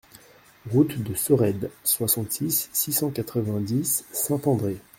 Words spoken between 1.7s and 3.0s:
soixante-six, six